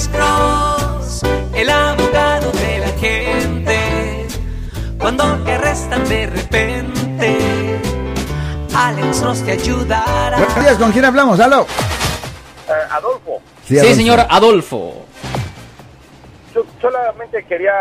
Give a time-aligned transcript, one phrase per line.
[0.00, 1.22] Alex Cross,
[1.54, 4.26] el abogado de la gente.
[4.98, 7.78] Cuando te arrestan de repente,
[8.74, 10.38] Alex Cross te ayudará.
[10.38, 11.38] Buenos días, ¿con quién hablamos?
[11.38, 11.66] ¡Aló!
[12.66, 13.94] Eh, Adolfo, Sí, Adolfo.
[13.94, 15.04] señor Adolfo.
[16.54, 17.74] yo solamente quería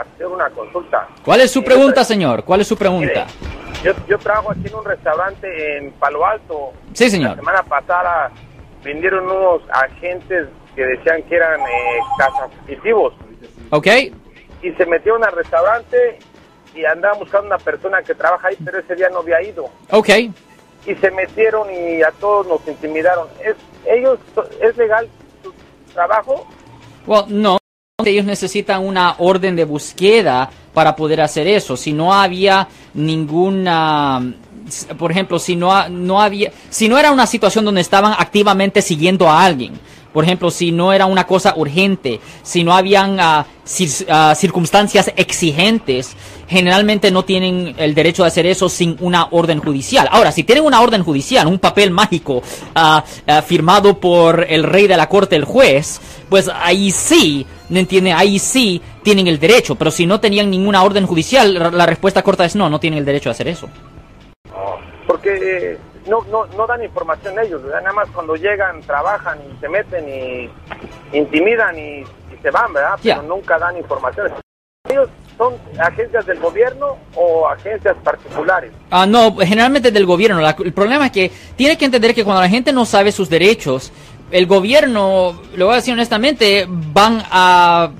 [0.00, 1.08] hacer una consulta.
[1.24, 2.44] ¿Cuál es su pregunta, señor?
[2.44, 3.26] ¿Cuál es su pregunta?
[3.42, 6.72] Mire, yo, yo trabajo aquí en un restaurante en Palo Alto.
[6.92, 7.34] Sí, La señor.
[7.36, 8.30] semana pasada
[8.84, 10.46] vinieron unos agentes
[10.78, 13.12] que decían que eran eh, cazafugitivos
[13.70, 13.88] ¿Ok?
[14.62, 16.20] y se metieron al restaurante
[16.72, 19.68] y andaban buscando una persona que trabaja ahí, pero ese día no había ido.
[19.90, 20.08] Ok.
[20.86, 23.26] Y se metieron y a todos nos intimidaron.
[23.44, 24.20] ¿Es, ellos,
[24.62, 25.08] ¿Es legal
[25.42, 25.52] su
[25.92, 26.46] trabajo?
[27.06, 27.58] Well, no.
[28.04, 31.76] Ellos necesitan una orden de búsqueda para poder hacer eso.
[31.76, 34.34] Si no había ninguna,
[34.96, 39.28] por ejemplo, si no, no había, si no era una situación donde estaban activamente siguiendo
[39.28, 39.80] a alguien,
[40.12, 43.46] por ejemplo, si no era una cosa urgente, si no habían ah,
[44.34, 46.16] circunstancias exigentes,
[46.48, 50.08] generalmente no tienen el derecho de hacer eso sin una orden judicial.
[50.10, 52.42] Ahora, si tienen una orden judicial, un papel mágico
[52.74, 53.04] ah,
[53.46, 58.12] firmado por el rey de la corte, el juez, pues ahí sí, ¿me entiende?
[58.12, 62.44] Ahí sí tienen el derecho, pero si no tenían ninguna orden judicial, la- respuesta corta
[62.44, 63.68] es no, no tienen el derecho de hacer eso.
[65.06, 65.78] Porque
[66.08, 67.80] no, no, no dan información ellos, ¿verdad?
[67.82, 70.50] nada más cuando llegan, trabajan y se meten y
[71.16, 72.98] intimidan y, y se van, ¿verdad?
[73.02, 74.30] Pero nunca dan información.
[74.88, 78.72] ¿Ellos son agencias del gobierno o agencias particulares?
[78.90, 80.40] Ah, no, generalmente del gobierno.
[80.40, 83.28] La- el problema es que tiene que entender que cuando la gente no sabe sus
[83.28, 83.92] derechos,
[84.30, 87.90] el gobierno, lo voy a decir honestamente, van a,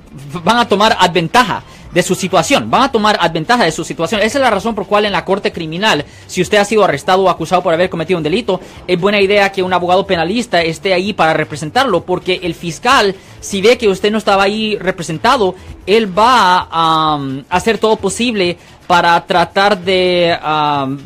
[0.43, 4.21] van a tomar ventaja de su situación, van a tomar ventaja de su situación.
[4.21, 7.23] Esa es la razón por cual en la corte criminal, si usted ha sido arrestado
[7.23, 10.93] o acusado por haber cometido un delito, es buena idea que un abogado penalista esté
[10.93, 15.55] ahí para representarlo, porque el fiscal, si ve que usted no estaba ahí representado,
[15.87, 20.97] él va a um, hacer todo posible para tratar de um,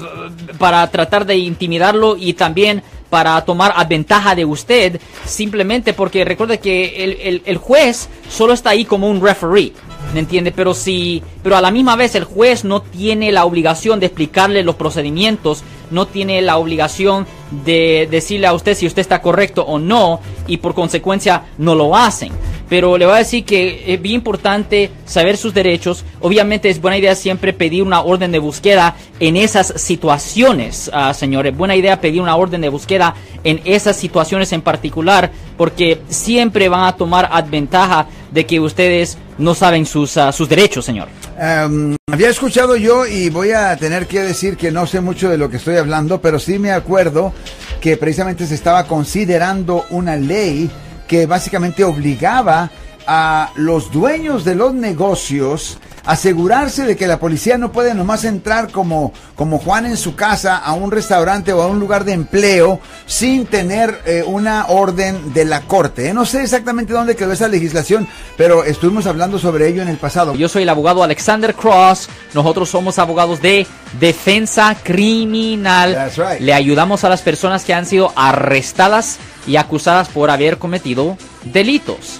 [0.57, 7.03] para tratar de intimidarlo y también para tomar ventaja de usted simplemente porque recuerde que
[7.03, 9.73] el- el juez solo está ahí como un referee
[10.13, 10.51] ¿me entiende?
[10.51, 14.63] Pero si, pero a la misma vez el juez no tiene la obligación de explicarle
[14.63, 17.27] los procedimientos, no tiene la obligación
[17.65, 21.95] de decirle a usted si usted está correcto o no, y por consecuencia no lo
[21.95, 22.31] hacen.
[22.69, 26.05] Pero le voy a decir que es bien importante saber sus derechos.
[26.21, 31.55] Obviamente es buena idea siempre pedir una orden de búsqueda en esas situaciones, ah, señores.
[31.55, 33.13] Buena idea pedir una orden de búsqueda
[33.43, 39.53] en esas situaciones en particular, porque siempre van a tomar ventaja de que ustedes no
[39.53, 41.07] saben sus, ah, sus derechos, señor.
[41.39, 45.37] Em, había escuchado yo y voy a tener que decir que no sé mucho de
[45.37, 47.33] lo que estoy hablando, pero sí me acuerdo
[47.79, 50.69] que precisamente se estaba considerando una ley
[51.07, 52.71] que básicamente obligaba
[53.05, 58.71] a los dueños de los negocios asegurarse de que la policía no puede nomás entrar
[58.71, 62.79] como, como Juan en su casa a un restaurante o a un lugar de empleo
[63.05, 66.09] sin tener eh, una orden de la corte.
[66.09, 66.13] ¿eh?
[66.13, 70.35] No sé exactamente dónde quedó esa legislación, pero estuvimos hablando sobre ello en el pasado.
[70.35, 72.09] Yo soy el abogado Alexander Cross.
[72.33, 73.65] Nosotros somos abogados de
[73.99, 75.93] defensa criminal.
[75.93, 76.41] That's right.
[76.41, 82.19] Le ayudamos a las personas que han sido arrestadas y acusadas por haber cometido delitos.